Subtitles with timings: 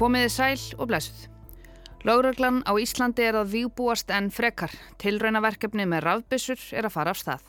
[0.00, 1.26] Komiði sæl og blessuð.
[2.08, 4.72] Lágröglan á Íslandi er að výbúast en frekar.
[4.96, 7.42] Tilraunaverkefni með rafbissur er að fara af stað.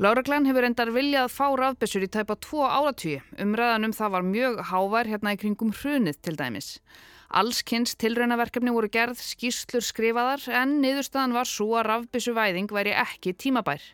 [0.00, 3.18] Lágröglan hefur endar viljað fá rafbissur í tæpa tvo áratvíu.
[3.44, 6.68] Umræðanum það var mjög hávær hérna í kringum hrunið til dæmis.
[7.36, 13.84] Allskynns tilraunaverkefni voru gerð skýrslur skrifaðar en niðurstaðan var svo að rafbissuvæðing væri ekki tímabær.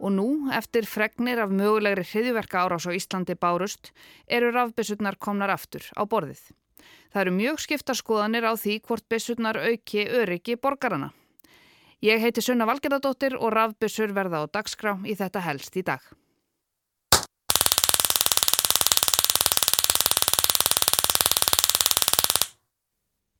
[0.00, 3.92] Og nú, eftir fregnir af mögulegri hriðiverka árás á Íslandi bárust,
[4.24, 6.40] eru rafbissutnar komnar aftur á borðið.
[7.12, 11.10] Það eru mjög skipta skoðanir á því hvort bissutnar auki öryggi borgarana.
[12.00, 16.00] Ég heiti Sunna Valgerðardóttir og rafbissur verða á dagskrá í þetta helst í dag.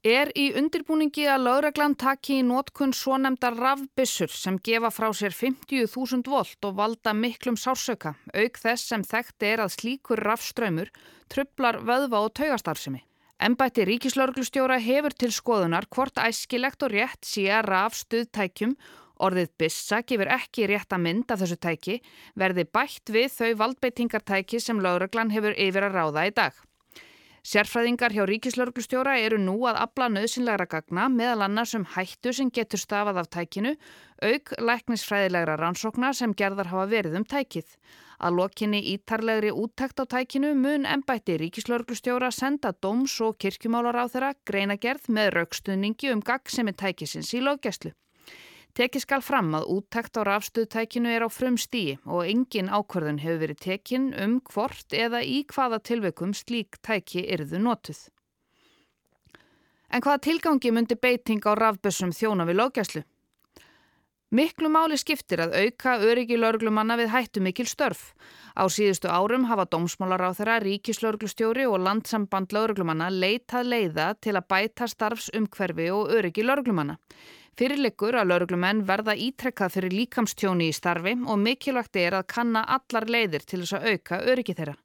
[0.01, 5.37] Er í undirbúningi að lögreglan taki í nótkunn svo nefndar rafbissur sem gefa frá sér
[5.37, 10.89] 50.000 volt og valda miklum sársöka, auk þess sem þekkt er að slíkur rafströymur
[11.29, 13.05] trublar vöðva og taugastarfsemi.
[13.41, 18.75] Embætti ríkislauglustjóra hefur til skoðunar hvort æskilegt og rétt sé að rafstuðtækjum,
[19.17, 21.95] orðið bissa gefur ekki rétt að mynd af þessu tæki,
[22.37, 26.59] verði bætt við þau valdbeitingartæki sem lögreglan hefur yfir að ráða í dag.
[27.41, 32.83] Sérfræðingar hjá ríkislörglustjóra eru nú að abla nöðsynlegra gagna meðal annars um hættu sem getur
[32.83, 33.73] stafað af tækinu,
[34.21, 37.73] auk læknisfræðilegra rannsókna sem gerðar hafa verið um tækið.
[38.21, 44.35] Að lokinni ítarlegri úttækt á tækinu mun ennbætti ríkislörglustjóra senda dóms- og kirkjumálar á þeirra
[44.45, 47.95] greinagerð með raukstuðningi um gagg sem er tækisins í löggæslu.
[48.77, 53.41] Tekið skal fram að úttækt á rafstuðtækinu er á frum stíi og engin ákvörðun hefur
[53.41, 58.05] verið tekin um hvort eða í hvaða tilveikum slík tæki yrðu notuð.
[59.91, 63.03] En hvaða tilgangi myndi beiting á rafbössum þjóna við lókjæslu?
[64.31, 68.13] Miklu máli skiptir að auka öryggi lauruglumanna við hættu mikil störf.
[68.55, 74.47] Á síðustu árum hafa dómsmálar á þeirra ríkislauruglustjóri og landsamband lauruglumanna leitað leiða til að
[74.55, 76.95] bæta starfsumhverfi og öryggi lauruglumanna.
[77.59, 83.11] Fyrirleikur að lauruglumenn verða ítrekkað fyrir líkamstjóni í starfi og mikilvægt er að kanna allar
[83.11, 84.77] leiðir til þess að auka öryggi þeirra.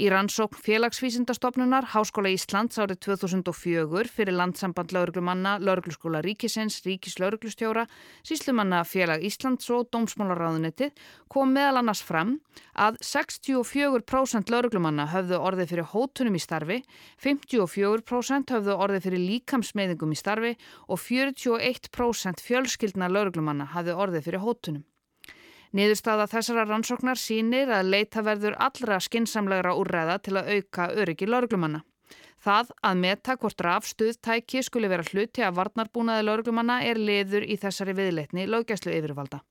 [0.00, 7.84] Í rannsókn félagsvísindastofnunar Háskóla Íslands árið 2004 fyrir landsamband lauruglumanna, laurugluskóla ríkisins, ríkislauruglustjóra,
[8.24, 10.96] síslumanna félag Íslands og dómsmálaráðunettið
[11.28, 12.38] kom meðal annars fram
[12.72, 16.78] að 64% lauruglumanna höfðu orðið fyrir hótunum í starfi,
[17.20, 20.54] 54% höfðu orðið fyrir líkamsmeðingum í starfi
[20.88, 24.86] og 41% fjölskyldna lauruglumanna hafðu orðið fyrir hótunum.
[25.76, 31.84] Niðurstaða þessara rannsóknar sínir að leita verður allra skinsamlegra úrræða til að auka öryggi lauruglumanna.
[32.40, 37.94] Það að meta hvort rafstuðtæki skuli vera hluti af varnarbúnaði lauruglumanna er liður í þessari
[37.98, 39.42] viðleitni löggjæslu yfirvalda.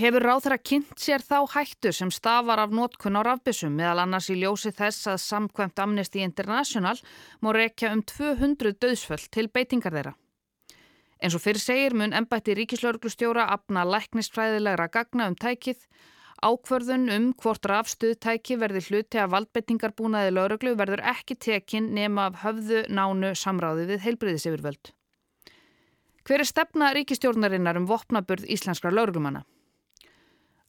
[0.00, 4.30] Hefur ráð þeirra kynnt sér þá hættu sem stafar af nótkunn á rafbissum meðal annars
[4.30, 7.00] í ljósi þess að samkvæmt Amnesty International
[7.42, 10.14] má rekja um 200 döðsföll til beitingar þeirra.
[11.20, 15.82] En svo fyrir segir mun ennbætti ríkislauglustjóra apna læknisfræðilegra gagna um tækið,
[16.40, 22.86] ákvörðun um hvort rafstuðtæki verði hluti af valdbettingarbúnaði lauruglu verður ekki tekin nema af höfðu
[22.88, 24.94] nánu samráði við heilbriðisifirvöld.
[26.24, 29.44] Hver er stefna ríkistjórnarinnar um vopnaburð íslenskra lauruglumanna?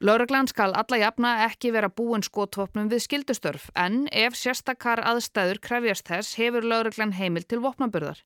[0.01, 6.07] Lauruglan skal alla jafna ekki vera búin skotvopnum við skildustörf en ef sérstakar aðstæður krefjast
[6.09, 8.17] þess hefur lauruglan heimil til vopnaburðar.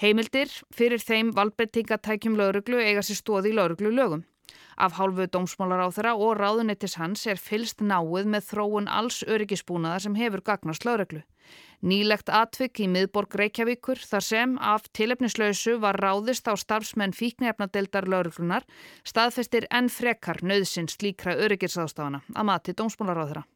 [0.00, 4.22] Heimildir fyrir þeim valbreytingatækjum lauruglu eiga sér stóði í lauruglu lögum.
[4.80, 9.98] Af hálfu dómsmálar á þeirra og ráðunettis hans er fylst náið með þróun alls öryggisbúnaða
[10.06, 11.20] sem hefur gagnast lauruglu.
[11.84, 18.64] Nýlegt atvik í miðborg Reykjavíkur þar sem af tilefnislausu var ráðist á starfsmenn fíknefnadeildar lauruglunar
[19.04, 23.48] staðfestir enn frekar nöðsins líkra öryggisástafana að mati dómsmálar á þeirra.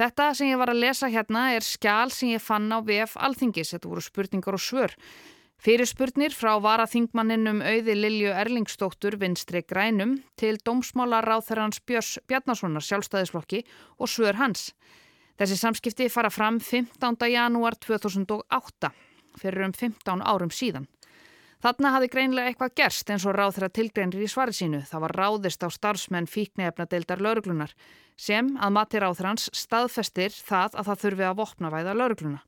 [0.00, 3.74] Þetta sem ég var að lesa hérna er skjál sem ég fann á VF Alþingis.
[3.74, 4.94] Þetta voru spurningar og svör.
[5.60, 13.60] Fyrir spurnir frá varaþingmanninum auði Lilju Erlingstóttur vinstri grænum til dómsmála ráþærans Björns Bjarnasonar sjálfstæðisflokki
[14.00, 14.70] og svör hans.
[15.36, 17.20] Þessi samskipti fara fram 15.
[17.28, 18.94] janúar 2008
[19.36, 20.88] fyrir um 15 árum síðan.
[21.60, 24.78] Þarna hafi greinlega eitthvað gerst eins og ráð þeirra tilgreinir í svari sínu.
[24.88, 27.74] Það var ráðist á starfsmenn fíknefna deildar lauruglunar
[28.16, 32.40] sem að mati ráð þeirrans staðfestir það að það þurfi að vopnavæða laurugluna.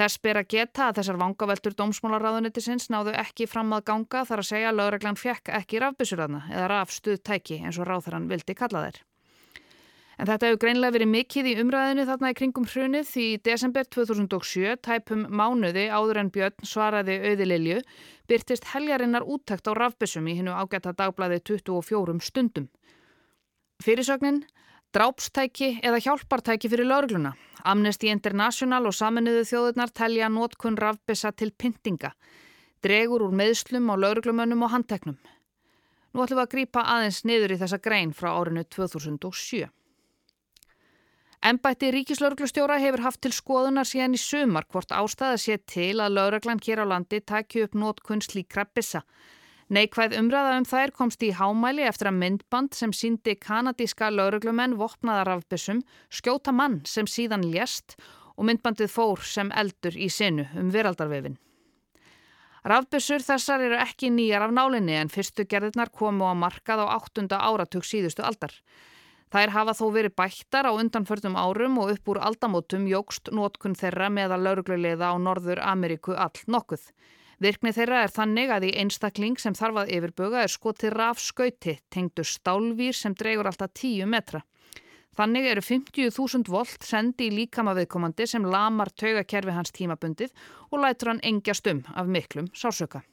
[0.00, 4.50] Þess ber að geta að þessar vangaveltur dómsmálaráðunettisins náðu ekki fram að ganga þar að
[4.50, 9.00] segja að lauruglan fekk ekki rafbissurðana eða rafstuðtæki eins og ráð þeirran vildi kalla þeir.
[10.20, 13.86] En þetta hefur greinlega verið mikill í umræðinu þarna í kringum hrunið því í desember
[13.88, 17.78] 2007, tæpum mánuði áður en Björn svaraði auði Lilju,
[18.28, 22.68] byrtist heljarinnar úttækt á rafbissum í hennu ágæta dagblæði 24 stundum.
[23.80, 24.42] Fyrirsögnin
[24.92, 27.32] Drápstæki eða hjálpartæki fyrir laurugluna.
[27.64, 32.12] Amnesty International og saminuðu þjóðurnar telja nótkunn rafbissa til pyntinga.
[32.84, 35.20] Dregur úr meðslum á lauruglumönnum og handteknum.
[36.12, 39.70] Nú ætlum við að grýpa aðeins niður í þessa grein frá árinu 2007.
[41.40, 46.60] Embætti ríkislauruglustjóra hefur haft til skoðunar síðan í sumar hvort ástæða sé til að lauruglan
[46.60, 49.00] hér á landi takju upp nótkunn slíkra bissa.
[49.72, 55.32] Neikvæð umræða um þær komst í hámæli eftir að myndband sem síndi kanadíska lauruglumenn vopnaðar
[55.38, 55.80] af byssum
[56.12, 57.96] skjóta mann sem síðan lést
[58.36, 61.38] og myndbandið fór sem eldur í sinu um veraldarvefin.
[62.68, 67.40] Rafbyssur þessar eru ekki nýjar af nálinni en fyrstu gerðirnar komu á markað á áttunda
[67.40, 68.52] áratug síðustu aldar.
[69.30, 74.08] Þær hafa þó verið bættar á undanförnum árum og upp úr aldamótum jógst nótkun þeirra
[74.10, 76.88] meðal laurugluleiða á Norður Ameríku all nokkuð.
[77.40, 82.26] Virkni þeirra er þannig að í einstakling sem þarf að yfirbuga er skotið rafskauti tengdu
[82.26, 84.42] stálvýr sem dregur alltaf 10 metra.
[85.14, 90.34] Þannig eru 50.000 volt sendi í líkama viðkomandi sem lamar taugakerfi hans tímabundið
[90.70, 93.04] og lætur hann engjast um af miklum sásöka.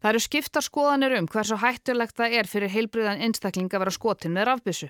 [0.00, 4.32] Það eru skiptar skoðanir um hversu hættulegt það er fyrir heilbriðan einstakling að vera skotin
[4.32, 4.88] með rafbissu.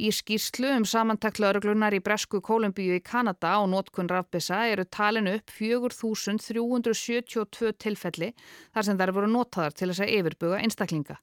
[0.00, 5.36] Í skýrslu um samantakt lauruglunar í Bresku Kolumbíu í Kanada á nótkun rafbissa eru talinu
[5.36, 8.32] upp 4.372 tilfelli
[8.72, 11.20] þar sem þær voru notaðar til þess að yfirbuga einstaklinga.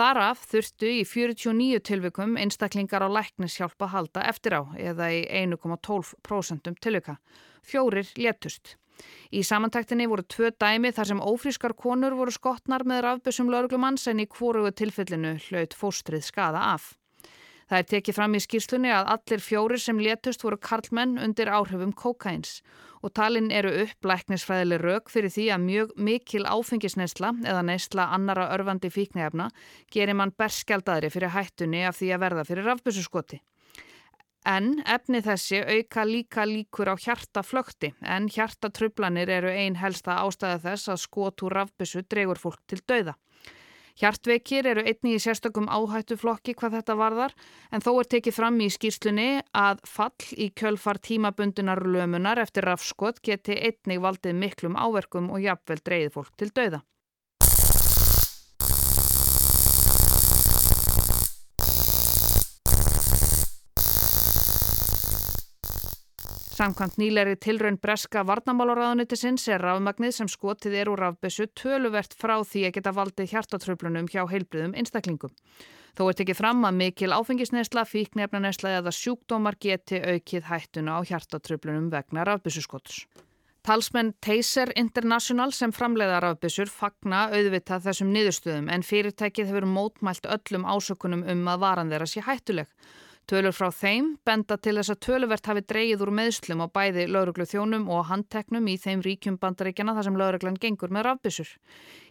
[0.00, 7.20] Þaraf þurftu í 49 tilvikum einstaklingar á læknishjálpa halda eftir á eða í 1,12% tilvika.
[7.60, 8.79] Fjórir létust.
[9.30, 14.22] Í samantæktinni voru tvö dæmi þar sem ófrískar konur voru skotnar með rafbössum lauruglumanns en
[14.24, 16.94] í kvorugu tilfellinu hlaut fóstrið skada af.
[17.70, 21.92] Það er tekið fram í skýrslunni að allir fjórir sem létust voru karlmenn undir áhrifum
[21.94, 22.56] kokains
[23.00, 28.48] og talinn eru upp læknisfræðileg rauk fyrir því að mjög mikil áfengisneisla eða neisla annara
[28.56, 29.46] örfandi fíknæfna
[29.94, 33.38] gerir mann berskjaldaðri fyrir hættunni af því að verða fyrir rafbössuskoti.
[34.48, 40.88] En efni þessi auka líka líkur á hjartaflökti en hjartatrublanir eru ein helsta ástæða þess
[40.88, 43.16] að skotur rafbissu dregur fólk til dauða.
[44.00, 47.34] Hjartveikir eru einni í sérstökum áhættuflokki hvað þetta varðar
[47.70, 53.20] en þó er tekið fram í skýrslunni að fall í kjölfar tímabundunar lömunar eftir rafskot
[53.20, 56.80] geti einnig valdið miklum áverkum og jafnvel dreyð fólk til dauða.
[66.60, 72.66] Samkvæmt nýleri tilraun breska varnamálaráðunitisins er rafmagnið sem skotið er úr rafbessu töluvert frá því
[72.68, 75.32] að geta valdið hjartatröflunum hjá heilbriðum einstaklingum.
[75.96, 81.88] Þó er tekið fram að mikil áfengisnesla, fíknefnanesla eða sjúkdómar geti aukið hættuna á hjartatröflunum
[81.96, 83.06] vegna rafbessuskots.
[83.64, 90.68] Talsmenn Taser International sem framleiða rafbissur fagna auðvitað þessum niðurstöðum en fyrirtækið hefur mótmælt öllum
[90.68, 92.68] ásökunum um að varan þeirra sé hættuleg.
[93.30, 97.44] Tölur frá þeim benda til þess að töluvert hafi dreyið úr meðslum á bæði lauruglu
[97.46, 101.52] þjónum og handteknum í þeim ríkjum bandaríkjana þar sem lauruglan gengur með rafbissur.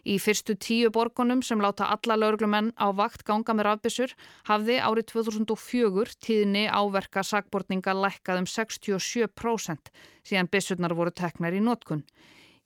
[0.08, 4.16] Í fyrstu tíu borgunum sem láta alla lauruglumenn á vakt ganga með rafbissur
[4.48, 9.92] hafði árið 2004 tíðni áverka sagbortninga lækkað um 67%
[10.24, 12.06] síðan bissurnar voru teknar í nótkunn.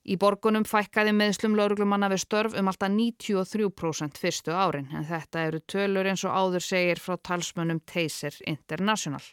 [0.05, 5.61] Í borgunum fækkaði meðslum lauruglumanna við störf um alltaf 93% fyrstu árin en þetta eru
[5.65, 9.23] tölur eins og áður segir frá talsmönnum Taser International.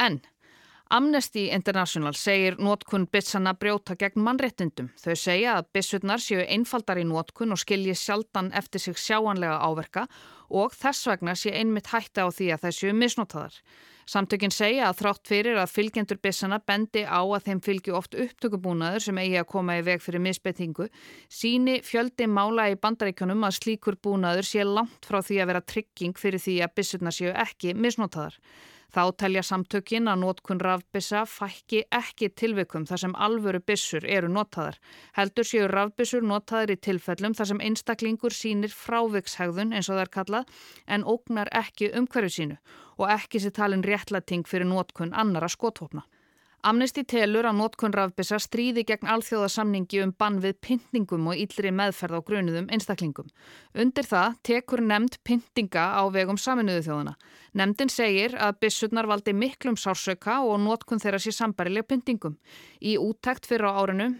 [0.00, 0.22] En
[0.88, 4.92] Amnesty International segir nótkunn bitsana brjóta gegn mannrettindum.
[5.02, 10.06] Þau segja að bissurnar séu einfaldar í nótkunn og skilji sjaldan eftir sig sjáanlega áverka
[10.48, 13.58] og þess vegna sé einmitt hætta á því að það séu misnotaðar.
[14.06, 19.02] Samtökinn segja að þrátt fyrir að fylgjendur bissana bendi á að þeim fylgju oft upptökubúnaður
[19.02, 20.86] sem eigi að koma í veg fyrir misbettingu,
[21.26, 26.14] síni fjöldi mála í bandaríkanum að slíkur búnaður sé langt frá því að vera trygging
[26.22, 28.38] fyrir því að bissurna séu ekki misnotaðar.
[28.94, 34.78] Þá telja samtökin að nótkun rafbissa fækki ekki tilvikum þar sem alvöru bissur eru notaðar.
[35.18, 40.16] Heldur séu rafbissur notaðar í tilfellum þar sem einstaklingur sínir frávikshegðun eins og það er
[40.20, 42.62] kallað en ógnar ekki umhverju sínu
[42.98, 46.04] og ekki sé talin réttlæting fyrir nótkun annara skothópna.
[46.66, 52.18] Amnesty telur að nótkunn rafbissa stríði gegn alþjóðasamningi um bann við pyntingum og yllri meðferð
[52.18, 53.28] á grunuðum einstaklingum.
[53.78, 57.14] Undir það tekur nefnd pyntinga á vegum saminuðu þjóðana.
[57.54, 62.34] Nemndin segir að bissurnar valdi miklum sársöka og nótkunn þeirra sé sambarileg pyntingum.
[62.82, 64.16] Í úttækt fyrir á árinu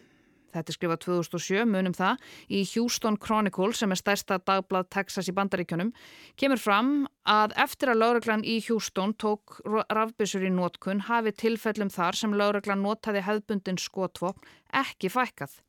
[0.57, 5.37] þetta er skrifað 2007, munum það, í Houston Chronicle sem er stærsta dagblad Texas í
[5.37, 5.93] bandaríkjunum,
[6.41, 6.95] kemur fram
[7.29, 12.85] að eftir að lauruglan í Houston tók rafbissur í nótkunn hafi tilfellum þar sem lauruglan
[12.85, 14.47] notaði hefðbundin skotvopn
[14.85, 15.61] ekki fækkað.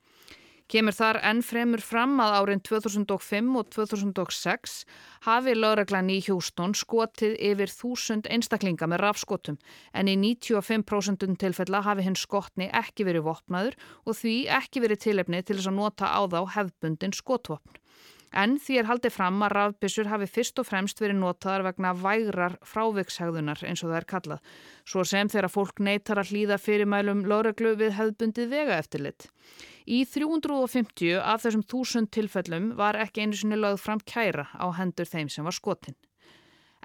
[0.68, 4.74] Kemur þar enn fremur fram að árin 2005 og 2006
[5.24, 9.62] hafi lögreglan í Hjústón skotið yfir þúsund einstaklinga með rafskotum
[9.96, 15.40] en í 95% tilfella hafi hinn skotni ekki verið vopnaður og því ekki verið tilefni
[15.40, 17.80] til þess að nota á þá hefðbundin skotvopn.
[18.36, 22.58] En því er haldið fram að rafbissur hafi fyrst og fremst verið notaðar vegna vægrar
[22.68, 24.42] frávikshegðunar eins og það er kallað,
[24.84, 29.30] svo sem þegar fólk neytar að hlýða fyrirmælum lögreglu við hefðbundið vega eftirlit.
[29.88, 35.08] Í 350 af þessum þúsund tilfellum var ekki einu sinni lögð fram kæra á hendur
[35.08, 35.96] þeim sem var skotin.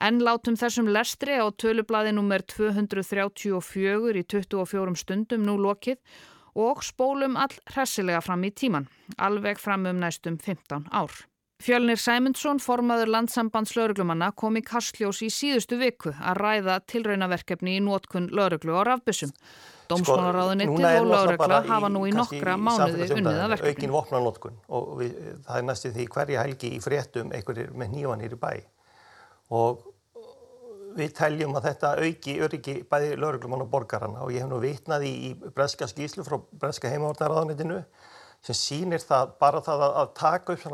[0.02, 2.46] En látum þessum lestri á tölublaði nr.
[2.46, 5.99] 234 í 24 stundum nú lokið
[6.54, 11.12] og spólum all hressilega fram í tíman, alveg fram um næstum 15 ár.
[11.62, 17.83] Fjölnir Sæmundsson, formaður landsambands lauruglumanna, kom í Kastljós í síðustu viku að ræða tilraunaverkefni í
[17.85, 19.31] nótkunn lauruglu á rafbissum.
[19.92, 23.75] Sko, og laurugla hafa nú í nokkra mánuði unnið að verkefni.
[23.76, 25.16] Aukin vopnarnótkun og við,
[25.47, 28.52] það er næstu því hverja helgi í fréttum einhverjir með nývanir í bæ
[29.52, 29.85] og
[30.97, 35.07] við teljum að þetta auki öryggi bæði lauruglumann og borgarana og ég hef nú vitnað
[35.09, 37.83] í, í breska skýslu frá breska heimavörðarraðunitinu
[38.46, 40.66] sem sýnir það bara það að, að taka upp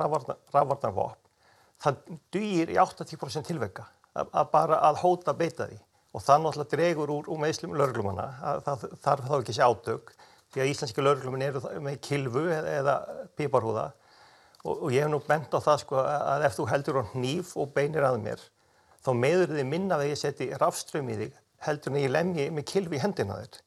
[0.55, 1.21] rafvarnarvopn,
[1.85, 2.01] það
[2.35, 5.79] dýr í 80% tilvega að, að bara að hóta beita því.
[6.17, 8.27] Og það náttúrulega dregur úr, úr meðslum lauruglumanna,
[8.65, 10.13] það þarf þá ekki sé ádög
[10.49, 12.95] því að íslenski lauruglumann eru með kilvu eða, eða
[13.37, 13.91] piparhúða.
[14.65, 17.53] Og, og ég hef nú bent á það sko að ef þú heldur á hníf
[17.61, 18.41] og beinir að mér
[19.05, 22.67] þá meður þið minna að ég seti rafström í þig heldur en ég lemji með
[22.73, 23.61] kilvi í hendina þér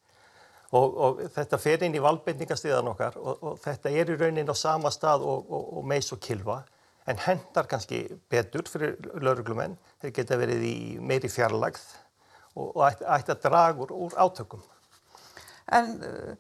[0.71, 4.55] og, og þetta fer inn í valbendingastíðan okkar og, og þetta er í raunin á
[4.55, 6.61] sama stað og, og meis og kilva
[7.09, 11.81] en hendar kannski betur fyrir lauruglumenn, þeir geta verið í meiri fjarlagð
[12.61, 14.61] og ætti ætti að draga úr, úr átökum.
[15.71, 16.33] En uh,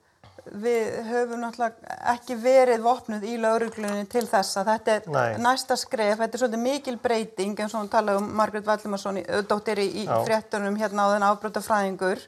[0.61, 5.41] við höfum náttúrulega ekki verið vopnuð í lauruglunni til þess að þetta er Nei.
[5.41, 9.81] næsta skref, þetta er svolítið mikil breyting eins og hún talaði um Margret Valdimarsson, dóttir
[9.81, 12.25] í, í fréttunum hérna á þenn afbróta fræðingur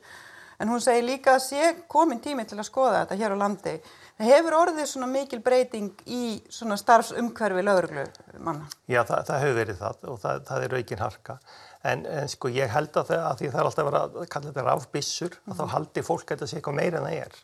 [0.60, 3.76] en hún segir líka að sé komin tími til að skoða þetta hér á landi.
[4.18, 8.04] Það hefur orðið svona mikil breyting í svona starfsumhverfi lauruglu
[8.40, 8.68] manna?
[8.86, 11.38] Já, það, það hefur verið það og það, það er aukin harka.
[11.84, 14.52] En, en sko ég held að, það, að því það er alltaf verið að kalla
[14.52, 15.54] þetta rafbissur, mm -hmm.
[15.54, 15.74] að þá mhm.
[15.74, 17.42] haldi fólk að þetta sé eitthvað meira en það er.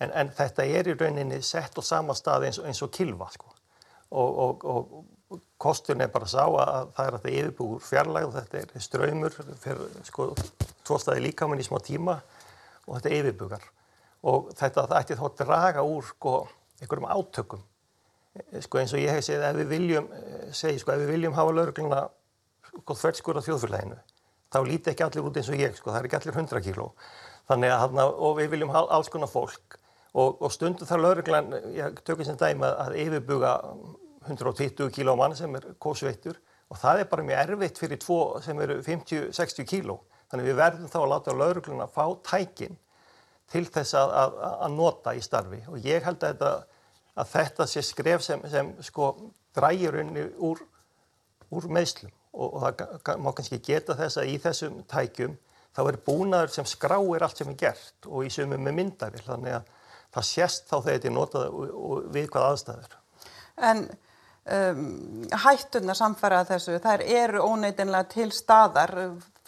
[0.00, 3.50] En, en þetta er í rauninni sett á sama stað eins, eins og kilva sko.
[4.10, 8.36] Og, og, og kosturinn er bara sá að það er að þetta yfirbúr fjarlæg og
[8.36, 10.30] þetta er ströymur fyrir sko
[10.86, 12.16] tvo staði líkamann í smá tíma
[12.86, 13.66] og þetta yfirbugar.
[14.30, 16.36] Og þetta ætti þá að draga úr sko
[16.80, 17.66] einhverjum átökum.
[18.36, 21.14] Eh, sko eins og ég hef segið ef við viljum eh, segi sko ef við
[21.16, 22.06] viljum hafa laurugluna
[22.70, 23.98] sko þvertskur á þjóðfélaginu
[24.50, 26.90] þá líti ekki allir út eins og ég sko það er ekki allir 100 kíló.
[27.50, 29.78] Þannig að hana, og við viljum alls konar fólk.
[30.10, 33.56] Og, og stundu þar lauruglan ég tökur sem dæma að yfirbuga
[34.26, 36.38] 120 kíló mann sem er kósveittur.
[36.70, 40.90] Og það er bara mjög erfitt fyrir tvo sem eru 50-60 kíló Þannig við verðum
[40.92, 42.78] þá að láta laurugluna fá tækin
[43.50, 45.60] til þess að, að, að nota í starfi.
[45.70, 46.50] Og ég held að þetta,
[47.18, 49.10] að þetta sé skref sem, sem sko
[49.56, 50.62] drægir unni úr,
[51.50, 55.34] úr meðslum og, og það má kannski geta þess að í þessum tækjum
[55.76, 59.58] þá er búnaður sem skráir allt sem er gert og í sumum með myndavill þannig
[59.58, 59.74] að
[60.14, 62.96] það sést þá þegar þetta er notað og, og við hvað aðstæður.
[63.70, 63.82] En
[64.56, 64.86] um,
[65.44, 68.96] hættunar samfara þessu, þær eru óneitinlega til staðar,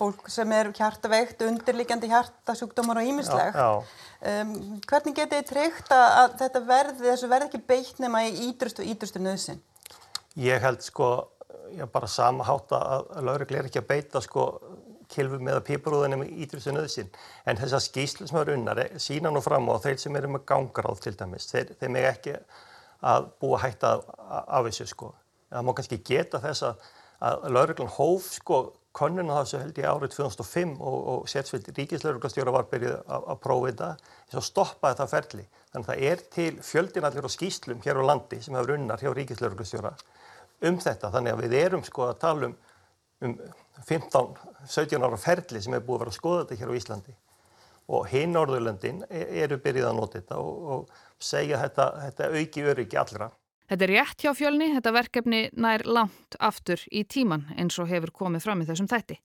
[0.02, 3.59] fólk sem er hjartaveikt, undirlíkjandi hjartasjúkdómar og ímislegt.
[4.23, 4.54] Um,
[4.87, 9.23] hvernig getið þið treykt að þetta verði, þessu verði ekki beitt nema í ídrustu ídrustu
[9.23, 9.62] nöðsin?
[10.40, 11.11] Ég held sko,
[11.76, 14.47] ég bara sama hátta að, að laurugli er ekki að beita sko
[15.12, 17.11] kilfum eða píparúðinni með ídrustu nöðsin.
[17.49, 20.47] En þessar skýslu sem eru unnar eh, sína nú fram á þeir sem eru með
[20.49, 22.37] gangráð til dæmis, þeir, þeir með ekki
[23.12, 23.97] að búa hætta
[24.30, 25.11] af þessu sko.
[25.52, 26.87] Það má kannski geta þess að,
[27.28, 28.62] að lauruglan hóf sko
[28.96, 33.70] konuna þessu held ég árið 2005 og, og sérsvild ríkislauruglastjóra var byrjuð að, að prófa
[33.70, 33.88] þetta
[34.26, 35.46] eins og stoppaði það ferli.
[35.72, 39.12] Þannig að það er til fjöldinallir og skýslum hér á landi sem hefur unnar hjá
[39.16, 39.94] ríkislauruglastjóra
[40.68, 41.12] um þetta.
[41.16, 42.56] Þannig að við erum sko að tala um,
[43.25, 43.37] um
[43.88, 47.18] 15-17 ára ferli sem hefur búið að vera að skoða þetta hér á Íslandi
[47.92, 52.66] og hinn Norðurlöndin e, eru byrjuð að nota þetta og, og segja þetta, þetta auki
[52.72, 53.28] öryggi allra.
[53.71, 58.12] Þetta er rétt hjá fjölni, þetta verkefni nær langt aftur í tíman eins og hefur
[58.23, 59.19] komið fram í þessum þætti.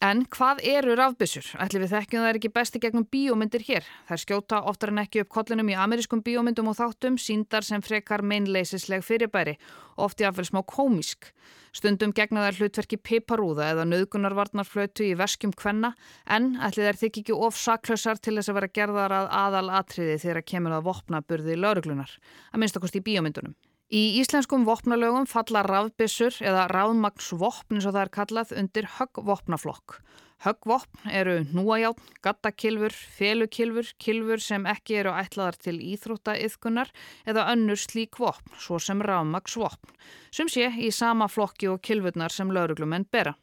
[0.00, 1.44] En hvað eru rafbissur?
[1.60, 3.88] Ætli við þekkjum það er ekki besti gegnum bíómyndir hér.
[4.08, 8.24] Þær skjóta oftar en ekki upp kollinum í amerískum bíómyndum og þáttum, síndar sem frekar
[8.24, 9.58] meinleisisleg fyrirbæri,
[10.00, 11.28] ofti afvel smá komísk.
[11.76, 15.92] Stundum gegna þær hlutverki piparúða eða nöðgunarvarnarflötu í verskjum kvenna,
[16.24, 20.16] en ætli þær þykki ekki of saklausar til þess að vera gerðar að aðal atriði
[20.24, 22.16] þegar kemur að vopna burði lauruglunar,
[22.54, 23.52] að minnstakost í bíómyndunum.
[23.90, 29.96] Í íslenskum vopnalögum falla rafbissur eða rafmagsvopn eins og það er kallað undir höggvopnaflokk.
[30.44, 36.94] Höggvopn eru núajátn, gattakilfur, felukilfur, kilfur sem ekki eru ætlaðar til íþróttaiðkunar
[37.26, 39.98] eða önnur slík vopn, svo sem rafmagsvopn,
[40.30, 43.34] sem sé í sama flokki og kilfurnar sem lauruglumenn bera.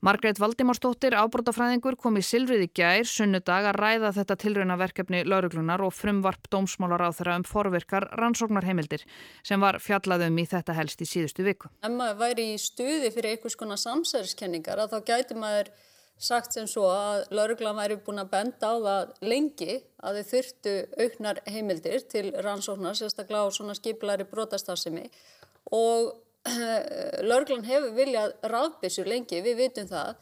[0.00, 5.92] Margreit Valdimársdóttir, ábrótafræðingur, kom í Silfrið í gær sunnudag að ræða þetta tilraunaverkefni lauruglunar og
[5.92, 9.04] frumvarp dómsmálar á þeirra um forvirkar rannsóknarheimildir
[9.44, 11.68] sem var fjallaðum í þetta helst í síðustu viku.
[11.84, 15.68] Ef maður væri í stuði fyrir einhvers konar samsæriskenningar þá gæti maður
[16.16, 20.74] sagt sem svo að lauruglan væri búin að benda á það lengi að þau þurftu
[20.96, 25.10] auknar heimildir til rannsóknar, sérstaklega á svona skipilari brotastarðsemi
[25.76, 26.14] og
[27.30, 30.14] Lörglann hefur viljað ráðbissur lengi, við vitum það,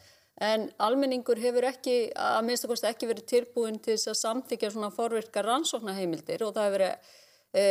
[0.43, 5.43] en almenningur hefur ekki, að minnstakosti ekki verið tilbúin til þess að samþykja svona forvirka
[5.47, 7.17] rannsóknaheimildir og það hefur verið
[7.53, 7.65] e,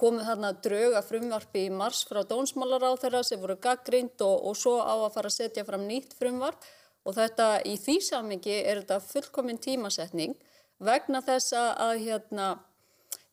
[0.00, 4.58] komið þarna drauga frumvarpi í mars frá dónsmálar á þeirra sem voru gaggrind og, og
[4.58, 6.66] svo á að fara að setja fram nýtt frumvarp
[7.04, 10.36] og þetta í því samingi er þetta fullkominn tímasetning
[10.84, 12.54] vegna þess að hérna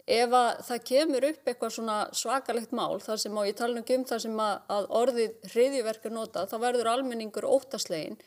[0.08, 4.05] ef að það kemur upp eitthvað svona svakalegt mál þar sem á ég tala um
[4.10, 8.17] þar sem að, að orðið hriðjuverk er notað þá verður almenningur óttaslegin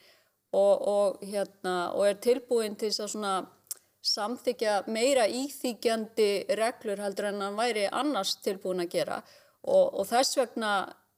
[0.55, 3.35] og, og, hérna, og er tilbúin til að svona
[4.05, 9.23] samþykja meira íþýkjandi reglur heldur en hann væri annars tilbúin að gera.
[9.65, 10.73] Og, og þess vegna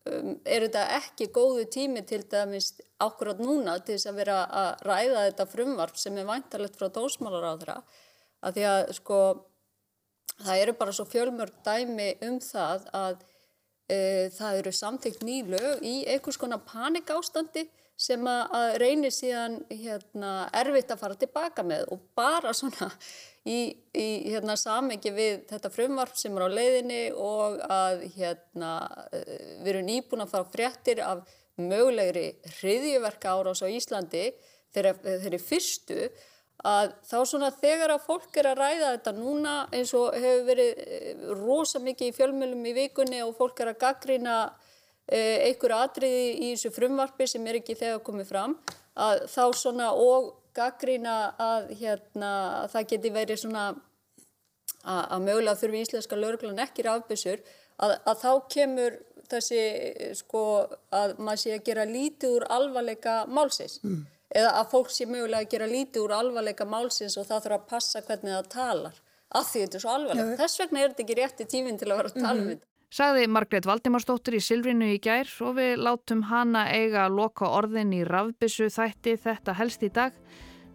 [0.07, 4.87] um, er þetta ekki góðu tími til dæmis ákvörðat núna til þess að vera að
[4.87, 7.79] ræða þetta frumvarp sem er væntalegt frá dósmálar á þeirra
[8.47, 9.21] að því að sko
[10.45, 13.17] það eru bara svo fjölmörg dæmi um það að
[13.89, 13.99] e,
[14.37, 17.67] það eru samþygt nýlög í einhvers konar panikástandi
[17.97, 22.91] sem að, reynir síðan hérna, erfitt að fara tilbaka með og bara svona
[23.49, 28.77] í, í hérna, samengi við þetta frumvarp sem er á leiðinni og að hérna,
[29.13, 29.23] e,
[29.63, 31.25] við erum nýbúin að fara fréttir af
[31.57, 34.29] mögulegri hriðjöverka árás á Íslandi
[34.77, 36.11] þegar þeir fyrstu
[36.65, 40.81] að þá svona þegar að fólk er að ræða þetta núna eins og hefur verið
[40.87, 44.37] eh, rosa mikið í fjölmjölum í vikunni og fólk er að gaggrina
[45.07, 48.57] eh, einhverju atriði í þessu frumvarfi sem er ekki þegar komið fram
[48.97, 55.61] að þá svona og gaggrina að hérna að það geti verið svona að, að mögulega
[55.61, 57.45] þurfi íslenska löglan ekki rafbissur
[57.77, 59.63] að, að þá kemur þessi
[60.17, 60.43] sko
[60.95, 63.81] að maður sé að gera lítið úr alvarleika málsins.
[63.85, 64.05] Mm
[64.37, 67.69] eða að fólk sé mögulega að gera lítið úr alvarleika málsins og það þurfa að
[67.73, 69.03] passa hvernig það talar
[69.37, 70.39] af því þetta er svo alvarlega.
[70.41, 72.51] Þess vegna er þetta ekki rétti tíminn til að vera að tala um mhm.
[72.55, 72.71] þetta.
[72.97, 77.91] Sagði Margrét Valdimarsdóttir í Silvrinu í gær og við látum hana eiga að loka orðin
[77.97, 80.15] í rafbissu þætti þetta helst í dag.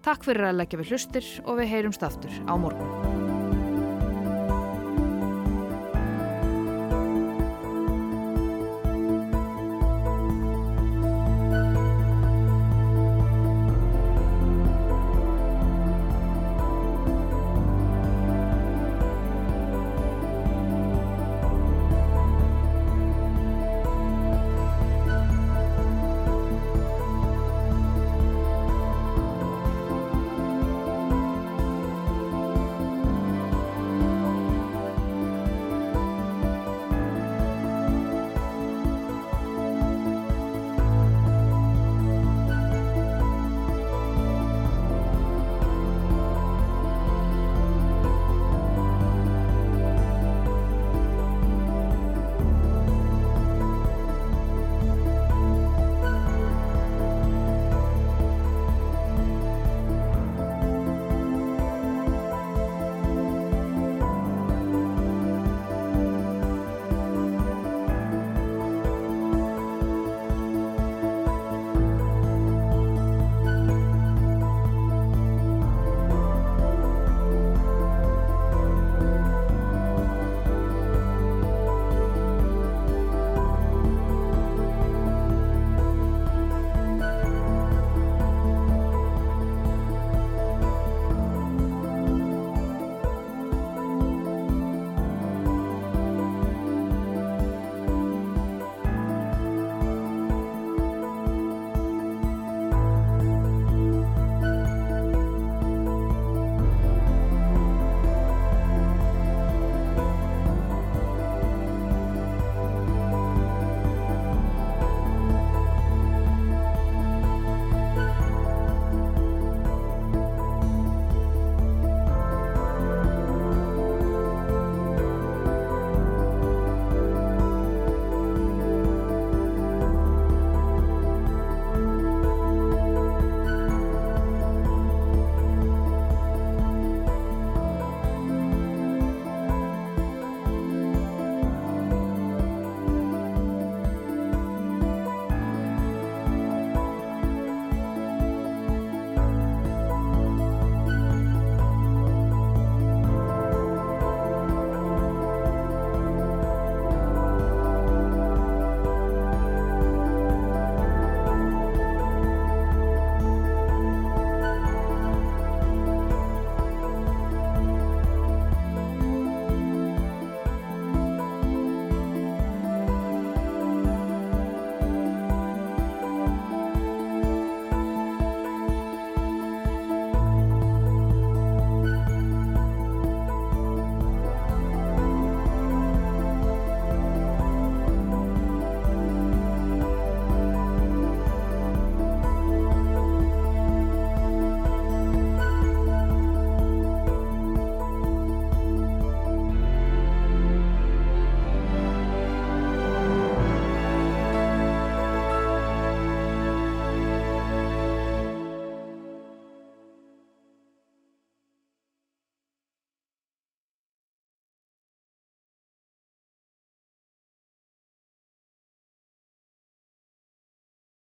[0.03, 3.10] Takk fyrir að leggja við hlustir og við heyrumst aftur á morgun.